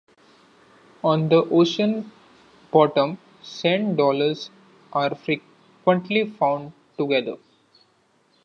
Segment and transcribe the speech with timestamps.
[1.03, 2.11] On the ocean
[2.71, 4.49] bottom, sand dollars
[4.91, 7.37] are frequently found together.